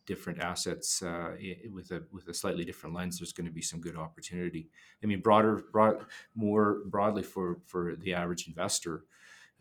[0.08, 1.36] different assets uh,
[1.70, 4.70] with a with a slightly different lens, there's going to be some good opportunity.
[5.04, 9.04] I mean, broader, broad, more broadly for for the average investor,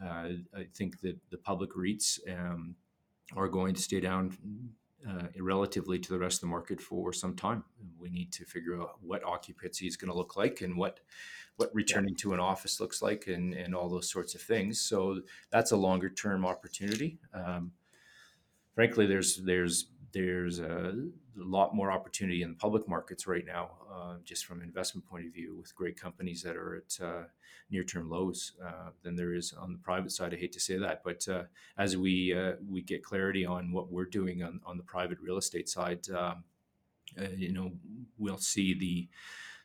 [0.03, 2.75] uh, I think that the public REITs um,
[3.36, 4.38] are going to stay down
[5.07, 7.63] uh, relatively to the rest of the market for some time.
[7.99, 11.01] We need to figure out what occupancy is going to look like and what
[11.57, 14.79] what returning to an office looks like and, and all those sorts of things.
[14.79, 17.19] So that's a longer term opportunity.
[17.33, 17.71] Um,
[18.77, 20.93] frankly, there's there's there's a
[21.36, 25.26] lot more opportunity in the public markets right now, uh, just from an investment point
[25.26, 27.24] of view, with great companies that are at uh,
[27.70, 30.34] near-term lows uh, than there is on the private side.
[30.34, 31.43] I hate to say that, but uh,
[31.78, 35.38] as we uh, we get clarity on what we're doing on, on the private real
[35.38, 36.43] estate side, um,
[37.20, 37.72] uh, you know,
[38.17, 39.08] we'll see the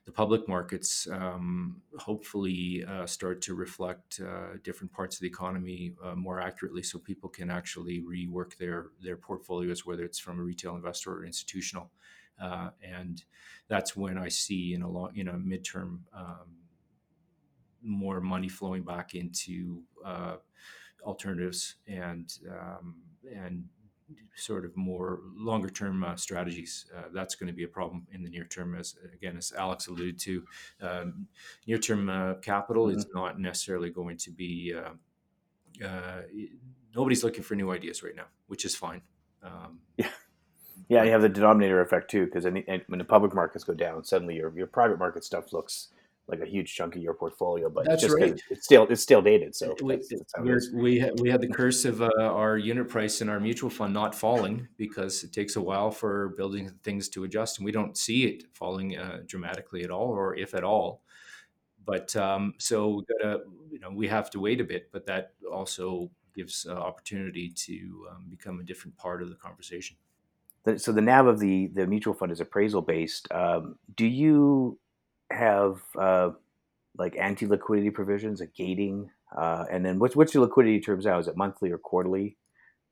[0.05, 5.93] the public markets um, hopefully uh, start to reflect uh, different parts of the economy
[6.03, 10.43] uh, more accurately, so people can actually rework their their portfolios, whether it's from a
[10.43, 11.91] retail investor or institutional.
[12.41, 13.23] Uh, and
[13.69, 16.57] that's when I see in a long, in a midterm, um,
[17.81, 20.37] more money flowing back into uh,
[21.05, 22.97] alternatives and um,
[23.33, 23.65] and
[24.37, 26.87] sort of more longer term uh, strategies.
[26.97, 29.87] Uh, that's going to be a problem in the near term, as again as Alex
[29.87, 30.45] alluded to.
[30.81, 31.27] Um,
[31.67, 34.75] near term uh, capital is not necessarily going to be.
[34.75, 36.23] Uh, uh,
[36.95, 39.03] nobody's looking for new ideas right now, which is fine.
[39.43, 39.81] Um,
[40.89, 44.35] Yeah, you have the denominator effect too, because when the public markets go down, suddenly
[44.35, 45.89] your your private market stuff looks
[46.33, 48.41] like a huge chunk of your portfolio, but That's just right.
[48.51, 49.55] it's still it's still dated.
[49.55, 52.57] So we, that's, that's how it we're, we, we had the curse of uh, our
[52.57, 56.73] unit price in our mutual fund not falling because it takes a while for building
[56.83, 60.55] things to adjust, and we don't see it falling uh, dramatically at all, or if
[60.55, 61.03] at all.
[61.85, 63.41] But um, so we gotta,
[63.71, 68.07] you know, we have to wait a bit, but that also gives uh, opportunity to
[68.11, 69.97] um, become a different part of the conversation.
[70.77, 73.31] So the NAV of the the mutual fund is appraisal based.
[73.33, 74.79] Um, do you
[75.33, 76.31] have uh,
[76.97, 81.19] like anti liquidity provisions, a gating, uh, and then what's what's your liquidity terms now?
[81.19, 82.37] Is it monthly or quarterly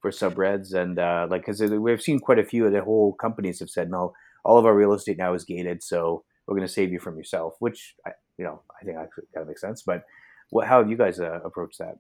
[0.01, 0.75] for subreds?
[0.75, 3.91] And uh, like because we've seen quite a few of the whole companies have said
[3.91, 6.99] no, all of our real estate now is gated, so we're going to save you
[6.99, 9.83] from yourself, which I, you know I think actually kind of makes sense.
[9.83, 10.05] But
[10.51, 11.99] what how have you guys uh, approached that?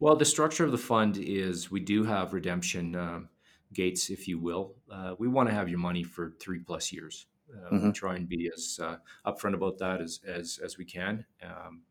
[0.00, 3.28] Well, the structure of the fund is we do have redemption um,
[3.72, 4.74] gates, if you will.
[4.90, 7.26] Uh, we want to have your money for three plus years.
[7.54, 7.94] Uh, We Mhm.
[7.94, 11.26] try and be as uh, upfront about that as as, as we can.
[11.42, 11.82] Um,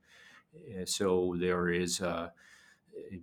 [0.68, 2.30] eh, so there is uh,
[3.12, 3.22] a,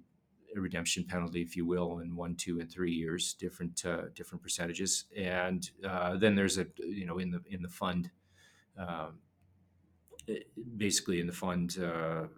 [0.56, 4.42] a redemption penalty, if you will, in one, two, and three years, different uh, different
[4.42, 8.10] percentages, and uh, then there's a you know in the in the fund.
[8.76, 9.20] Um,
[10.28, 10.44] eh,
[10.76, 12.28] basically, in the fund uh,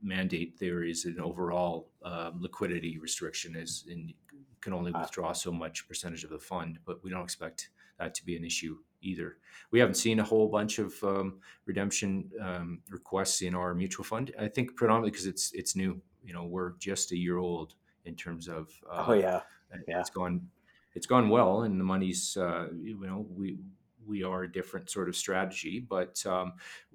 [0.00, 5.00] mandate, there is an overall um, liquidity restriction, is in you can only Ah.
[5.00, 8.44] withdraw so much percentage of the fund, but we don't expect that to be an
[8.44, 9.38] issue either.
[9.70, 14.32] We haven't seen a whole bunch of um, redemption um, requests in our mutual fund.
[14.38, 16.00] I think predominantly because it's it's new.
[16.24, 18.70] You know, we're just a year old in terms of.
[18.90, 19.40] Uh, Oh yeah,
[19.88, 20.00] yeah.
[20.00, 20.48] It's gone.
[20.94, 22.36] It's gone well, and the money's.
[22.36, 23.58] Uh, you know, we
[24.06, 26.54] we are a different sort of strategy, but um,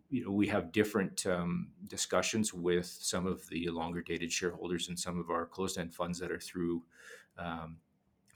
[0.09, 4.99] you know we have different um, discussions with some of the longer dated shareholders and
[4.99, 6.83] some of our closed end funds that are through
[7.37, 7.77] um,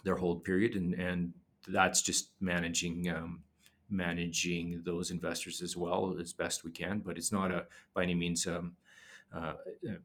[0.03, 1.33] their hold period, and and
[1.67, 3.43] that's just managing um,
[3.91, 6.99] managing those investors as well as best we can.
[6.99, 8.47] But it's not a by any means.
[8.47, 8.75] Um,
[9.33, 9.53] uh,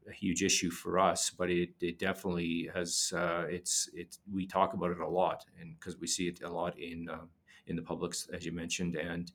[0.07, 3.11] a, huge issue for us, but it, it definitely has.
[3.13, 6.49] Uh, it's it's we talk about it a lot, and because we see it a
[6.49, 7.25] lot in uh,
[7.67, 9.31] in the publics, as you mentioned, and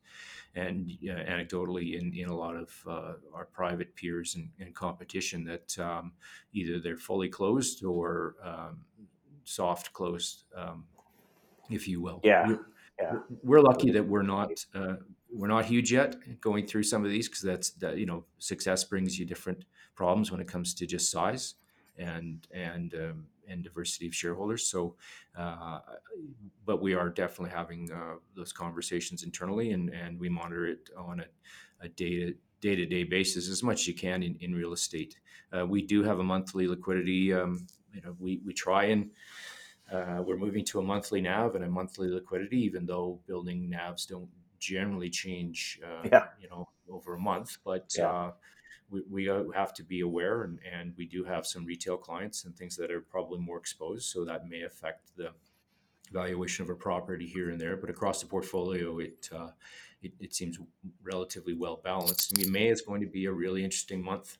[0.54, 5.78] and anecdotally in, in a lot of uh, our private peers and, and competition that
[5.78, 6.12] um,
[6.52, 8.84] either they're fully closed or um,
[9.44, 10.84] soft closed, um,
[11.70, 12.20] if you will.
[12.22, 12.66] Yeah, We're,
[13.02, 13.18] yeah.
[13.42, 14.94] we're lucky that we're not uh,
[15.32, 18.84] we're not huge yet going through some of these because that's that you know success
[18.84, 21.54] brings you different problems when it comes to just size
[21.98, 24.66] and and um, and diversity of shareholders.
[24.66, 24.96] So,
[25.36, 25.80] uh,
[26.64, 31.20] but we are definitely having uh, those conversations internally, and and we monitor it on
[31.20, 34.72] a, a day day to day basis as much as you can in, in real
[34.72, 35.18] estate.
[35.56, 37.32] Uh, we do have a monthly liquidity.
[37.32, 39.10] Um, you know, we we try and.
[39.92, 44.08] Uh, we're moving to a monthly NAV and a monthly liquidity, even though building NAVs
[44.08, 44.28] don't
[44.58, 46.28] generally change, uh, Yeah.
[46.40, 47.58] you know, over a month.
[47.64, 48.10] But Yeah.
[48.10, 48.32] uh,
[48.88, 52.44] we, we uh, have to be aware, and, and we do have some retail clients
[52.44, 55.32] and things that are probably more exposed, so that may affect the
[56.10, 59.50] valuation of a property here and there, but across the portfolio, it uh,
[60.02, 60.58] it, it, seems
[61.02, 62.34] relatively well balanced.
[62.34, 64.38] I mean, May is going to be a really interesting month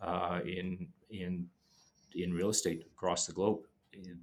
[0.00, 1.48] uh, in in
[2.14, 3.60] in real estate across the globe.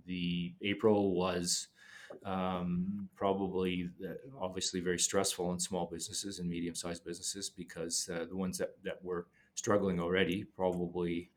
[0.05, 1.67] The April was
[2.23, 8.25] um, probably uh, obviously very stressful in small businesses and medium sized businesses because uh,
[8.25, 11.29] the ones that, that were struggling already probably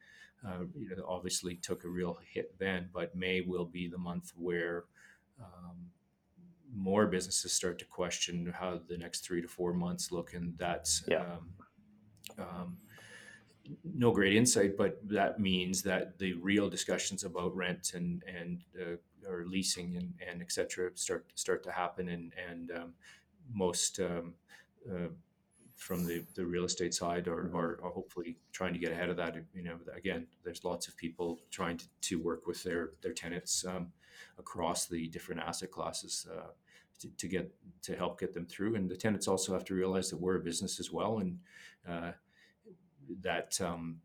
[0.46, 4.33] uh, you know, obviously took a real hit then, but May will be the month
[4.37, 4.85] where
[5.40, 5.77] um,
[6.74, 11.03] more businesses start to question how the next three to four months look, and that's
[11.09, 11.22] yeah.
[11.22, 11.48] um,
[12.38, 12.77] um,
[13.85, 18.96] no great insight, but that means that the real discussions about rent and and uh,
[19.28, 22.94] or leasing and, and et cetera start start to happen, and and um,
[23.52, 24.35] most um,
[24.90, 25.09] uh,
[25.78, 29.37] from the, the real estate side or, or, hopefully trying to get ahead of that.
[29.54, 33.64] You know, again, there's lots of people trying to, to work with their, their tenants
[33.64, 33.92] um,
[34.38, 36.48] across the different asset classes uh,
[36.98, 38.74] to, to, get to help get them through.
[38.74, 41.38] And the tenants also have to realize that we're a business as well, and
[41.88, 42.11] uh,
[43.23, 44.01] that um,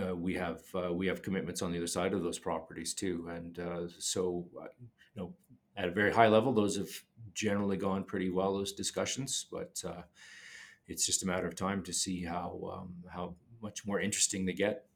[0.00, 3.28] uh, we have uh, we have commitments on the other side of those properties too.
[3.34, 5.34] And uh, so, uh, you know,
[5.76, 6.90] at a very high level, those have
[7.34, 8.54] generally gone pretty well.
[8.54, 9.82] Those discussions, but
[10.88, 14.52] it's just a matter of time to see how um, how much more interesting they
[14.52, 14.86] get.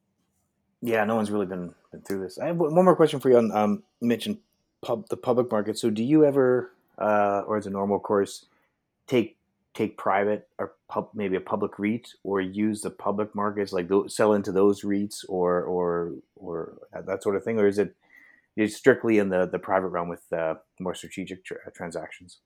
[0.82, 2.38] Yeah, no one's really been, been through this.
[2.38, 4.38] I have one more question for you on um, you mentioned
[4.82, 5.78] pub, the public market.
[5.78, 8.46] So, do you ever, uh, or as a normal course,
[9.06, 9.38] take
[9.74, 14.32] take private or pub, maybe a public REIT, or use the public markets, like sell
[14.32, 17.94] into those REITs, or or or that sort of thing, or is it
[18.56, 22.38] is strictly in the the private realm with uh, more strategic tra- transactions?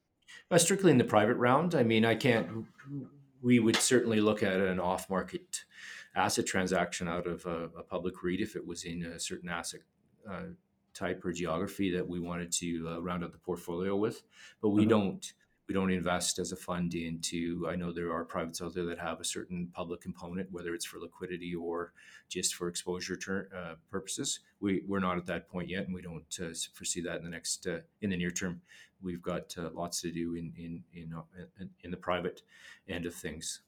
[0.51, 1.75] Uh, strictly in the private round.
[1.75, 2.67] I mean, I can't
[3.43, 5.65] we would certainly look at an off-market
[6.17, 9.81] asset transaction out of a, a public REIT if it was in a certain asset
[10.31, 10.43] uh,
[10.95, 14.23] type or geography that we wanted to uh, round out the portfolio with.
[14.61, 14.91] But we mm-hmm.
[14.91, 15.33] don't
[15.69, 17.69] we don't invest as a fund into.
[17.69, 20.87] I know there are privates out there that have a certain public component, whether it's
[20.87, 21.93] for liquidity or
[22.31, 24.41] just for exposure ter- uh, purposes.
[24.61, 27.31] We we're not at that point yet, and we don't uh, foresee that in the
[27.31, 28.63] next uh, in the near term
[29.03, 32.43] we've got uh, lots to do in in in, uh, in the private
[32.89, 33.61] end of things.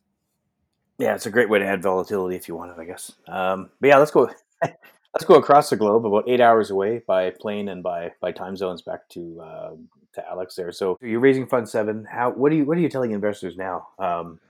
[0.98, 3.12] Yeah, it's a great way to add volatility if you want it, I guess.
[3.28, 4.30] Um, but yeah, let's go.
[4.62, 8.56] let's go across the globe, about eight hours away by plane and by by time
[8.56, 9.70] zones back to uh,
[10.14, 10.72] to Alex there.
[10.72, 12.06] So you're raising Fund Seven.
[12.10, 12.30] How?
[12.30, 12.64] What are you?
[12.64, 13.88] What are you telling investors now?
[13.98, 14.40] Um,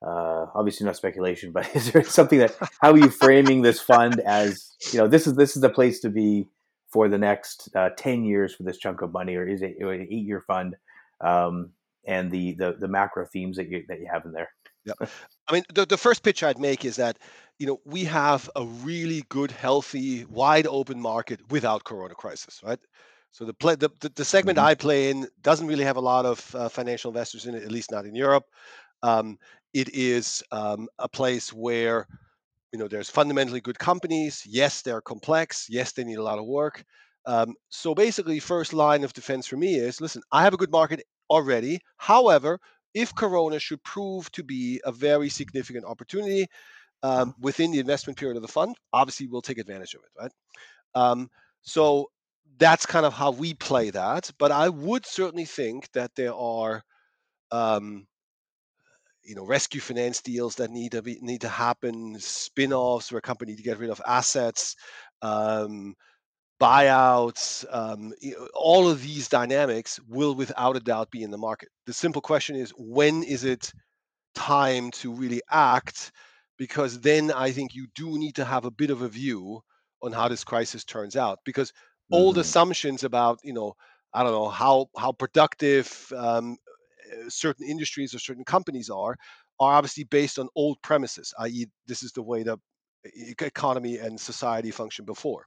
[0.00, 4.20] uh, obviously not speculation, but is there something that how are you framing this fund
[4.20, 6.46] as you know this is this is the place to be
[6.90, 10.08] for the next uh, 10 years for this chunk of money or is it an
[10.10, 10.74] eight year fund
[11.20, 11.70] um,
[12.06, 14.48] and the, the the macro themes that you that you have in there
[14.84, 14.94] yeah
[15.48, 17.18] i mean the, the first pitch i'd make is that
[17.58, 22.80] you know we have a really good healthy wide open market without corona crisis right
[23.30, 24.68] so the play the, the, the segment mm-hmm.
[24.68, 27.70] i play in doesn't really have a lot of uh, financial investors in it at
[27.70, 28.44] least not in europe.
[29.02, 29.38] Um,
[29.74, 32.06] it is um, a place where
[32.72, 34.42] you know there's fundamentally good companies.
[34.46, 35.66] Yes they're complex.
[35.68, 36.84] Yes they need a lot of work.
[37.26, 40.72] Um, so basically first line of defense for me is listen i have a good
[40.72, 41.80] market already.
[41.96, 42.58] However
[42.94, 46.46] if corona should prove to be a very significant opportunity
[47.02, 50.32] um, within the investment period of the fund obviously we'll take advantage of it right?
[50.94, 51.30] Um,
[51.62, 52.10] so
[52.58, 56.82] that's kind of how we play that but i would certainly think that there are
[57.50, 58.06] um,
[59.24, 63.22] you know rescue finance deals that need to be need to happen spin-offs where a
[63.22, 64.74] company to get rid of assets
[65.22, 65.94] um,
[66.60, 68.12] buyouts um,
[68.54, 71.68] all of these dynamics will without a doubt be in the market.
[71.86, 73.72] The simple question is when is it
[74.34, 76.12] time to really act?
[76.56, 79.60] Because then i think you do need to have a bit of a view
[80.02, 81.72] on how this crisis turns out because
[82.10, 82.22] mm-hmm.
[82.22, 83.74] old assumptions about you know
[84.14, 86.56] i don't know how how productive um,
[87.12, 89.16] uh, certain industries or certain companies are
[89.60, 92.58] are obviously based on old premises i.e this is the way the
[93.40, 95.46] economy and society functioned before.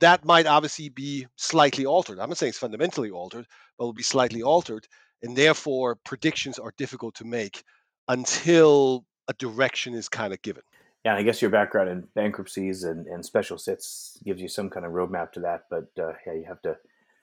[0.00, 2.18] That might obviously be slightly altered.
[2.18, 3.46] I'm not saying it's fundamentally altered
[3.78, 4.86] but it will be slightly altered
[5.22, 7.62] and therefore predictions are difficult to make
[8.08, 10.62] until a direction is kind of given
[11.04, 14.86] yeah, I guess your background in bankruptcies and, and special sits gives you some kind
[14.86, 15.64] of roadmap to that.
[15.70, 16.76] But uh, yeah, you have to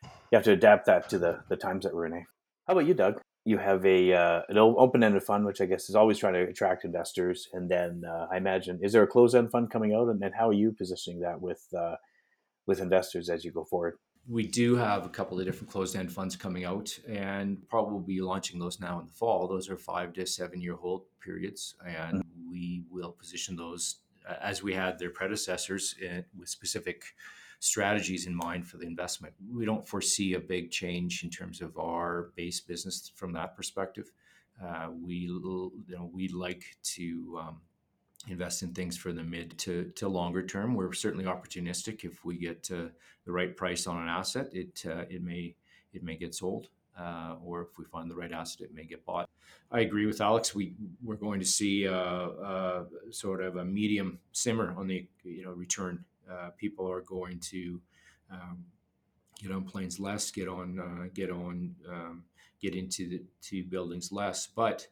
[0.03, 2.13] you have to adapt that to the the times that we're in.
[2.13, 2.23] Eh?
[2.67, 3.21] How about you, Doug?
[3.45, 6.85] you have a uh, an open-ended fund, which I guess is always trying to attract
[6.85, 10.33] investors, and then uh, I imagine is there a closed-end fund coming out, and then
[10.37, 11.95] how are you positioning that with uh,
[12.67, 13.97] with investors as you go forward?
[14.29, 18.59] We do have a couple of different closed-end funds coming out, and probably be launching
[18.59, 19.47] those now in the fall.
[19.47, 22.51] Those are five to seven-year hold periods, and mm-hmm.
[22.51, 24.01] we will position those
[24.41, 27.03] as we had their predecessors in, with specific
[27.59, 29.33] strategies in mind for the investment.
[29.51, 34.11] We don't foresee a big change in terms of our base business from that perspective.
[34.63, 37.61] Uh, we you know we like to um,
[38.27, 40.75] invest in things for the mid to, to longer term.
[40.75, 42.03] We're certainly opportunistic.
[42.03, 42.89] If we get uh,
[43.25, 45.55] the right price on an asset, it uh, it may
[45.93, 46.67] it may get sold,
[46.99, 49.29] uh, or if we find the right asset, it may get bought.
[49.71, 50.53] I agree with Alex.
[50.53, 55.43] We we're going to see a, a sort of a medium simmer on the you
[55.43, 56.03] know return.
[56.29, 57.81] Uh, people are going to
[58.31, 58.65] um,
[59.41, 62.23] get on planes less, get on uh, get on um,
[62.61, 64.87] get into the to buildings less, but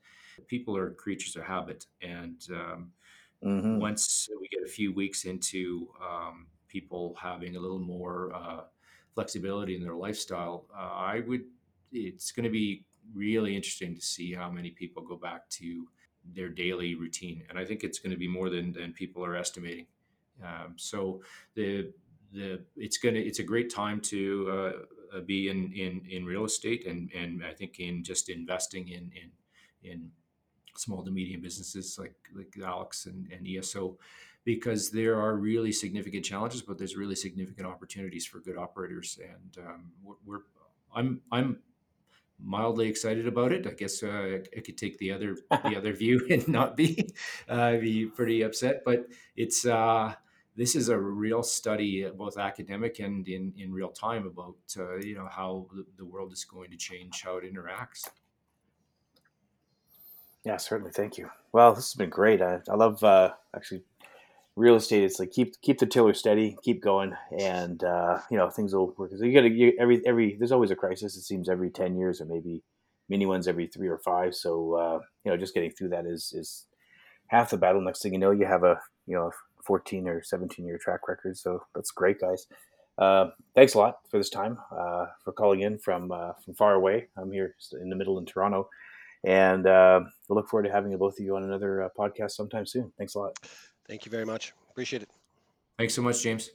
[0.47, 2.91] people are creatures of habit and um,
[3.43, 3.79] mm-hmm.
[3.79, 8.61] once we get a few weeks into um, people having a little more uh,
[9.13, 11.43] flexibility in their lifestyle uh, i would
[11.91, 15.87] it's going to be really interesting to see how many people go back to
[16.35, 19.35] their daily routine, and I think it's going to be more than than people are
[19.35, 19.87] estimating.
[20.43, 21.21] Um, so
[21.55, 21.91] the
[22.33, 24.75] the it's gonna it's a great time to
[25.15, 29.11] uh, be in, in in real estate and and I think in just investing in
[29.15, 29.31] in
[29.89, 30.11] in
[30.79, 33.97] small to medium businesses like like Alex and, and ESO
[34.43, 39.65] because there are really significant challenges but there's really significant opportunities for good operators and
[39.65, 40.41] um, we're, we're
[40.95, 41.59] I'm I'm
[42.39, 43.65] mildly excited about it.
[43.67, 47.09] I guess uh, I could take the other the other view and not be
[47.49, 48.83] uh, be pretty upset.
[48.85, 50.13] But it's uh,
[50.55, 55.15] this is a real study, both academic and in in real time, about uh, you
[55.15, 55.67] know how
[55.97, 58.07] the world is going to change, how it interacts.
[60.47, 60.93] Yeah, certainly.
[60.93, 61.29] Thank you.
[61.51, 62.41] Well, this has been great.
[62.41, 63.83] I, I love uh, actually
[64.55, 68.49] real estate it's like keep keep the tiller steady keep going and uh, you know
[68.49, 69.11] things will work.
[69.13, 72.25] So you gotta every every there's always a crisis it seems every 10 years or
[72.25, 72.63] maybe
[73.09, 74.35] mini ones every three or five.
[74.35, 76.65] So uh, you know just getting through that is is
[77.27, 77.81] half the battle.
[77.81, 79.31] Next thing you know you have a you know
[79.65, 81.37] 14 or 17 year track record.
[81.37, 82.47] So that's great guys.
[82.97, 86.73] Uh, thanks a lot for this time uh, for calling in from uh, from far
[86.73, 87.09] away.
[87.17, 88.69] I'm here in the middle in toronto
[89.23, 92.91] and uh, we'll look forward to having both of you on another podcast sometime soon
[92.97, 93.37] thanks a lot
[93.87, 94.53] Thank you very much.
[94.69, 95.09] Appreciate it.
[95.77, 96.51] Thanks so much, James.